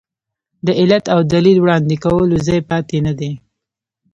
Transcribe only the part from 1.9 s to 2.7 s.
کولو ځای